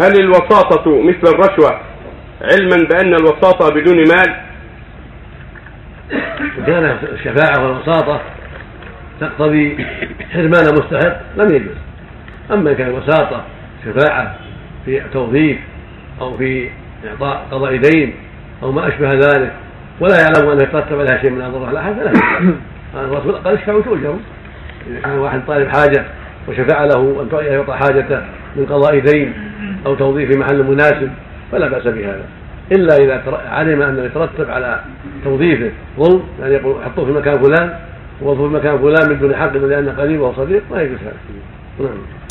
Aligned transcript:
هل 0.00 0.20
الوساطة 0.20 1.02
مثل 1.02 1.34
الرشوة 1.34 1.80
علما 2.42 2.88
بأن 2.88 3.14
الوساطة 3.14 3.74
بدون 3.74 3.96
مال؟ 3.96 4.34
كان 6.66 6.96
الشفاعة 7.12 7.64
والوساطة 7.66 8.20
تقتضي 9.20 9.86
حرمان 10.32 10.64
مستحق 10.74 11.20
لم 11.36 11.54
يجوز. 11.54 11.76
أما 12.50 12.70
إن 12.70 12.76
كان 12.76 12.88
الوساطة 12.88 13.44
شفاعة 13.84 14.36
في 14.84 15.02
توظيف 15.12 15.58
أو 16.20 16.36
في 16.36 16.68
إعطاء 17.08 17.46
قضاء 17.50 17.76
دين 17.76 18.14
أو 18.62 18.72
ما 18.72 18.88
أشبه 18.88 19.14
ذلك 19.14 19.52
ولا 20.00 20.20
يعلم 20.20 20.50
أنه 20.50 20.62
يترتب 20.62 21.00
عليها 21.00 21.20
شيء 21.20 21.30
من 21.30 21.42
أضرار 21.42 21.70
الأحد 21.70 21.94
فلا 21.94 22.10
يشفع 22.10 22.50
الرسول 22.94 23.34
قال 23.34 23.58
اشفعوا 23.58 23.82
تؤجروا 23.82 24.18
إذا 24.90 25.00
كان 25.00 25.18
واحد 25.18 25.40
طالب 25.46 25.68
حاجة 25.68 26.04
وشفع 26.48 26.84
له 26.84 27.26
أن 27.40 27.46
يعطى 27.46 27.72
حاجته 27.72 28.22
من 28.56 28.66
قضاء 28.66 28.98
دين 28.98 29.51
أو 29.86 29.94
توظيف 29.94 30.32
في 30.32 30.38
محل 30.38 30.62
مناسب 30.62 31.10
فلا 31.52 31.68
بأس 31.68 31.82
بهذا. 31.82 32.24
إلا 32.72 32.96
إذا 32.96 33.40
علم 33.48 33.82
أنه 33.82 34.02
يترتب 34.02 34.50
على 34.50 34.80
توظيفه. 35.24 35.70
ظلم 35.98 36.22
يعني 36.40 36.54
يقول 36.54 36.84
حطوه 36.84 37.04
في 37.04 37.12
مكان 37.12 37.38
فلان 37.38 37.74
ووظفوه 38.22 38.48
في 38.48 38.54
مكان 38.54 38.78
فلان 38.78 39.10
من 39.10 39.18
دون 39.18 39.36
حق 39.36 39.56
لأنه 39.56 39.92
قريب 39.92 40.20
وصديق 40.20 40.62
ما 40.70 40.82
يجوز 40.82 40.98
هذا. 40.98 41.16
نعم. 41.80 41.98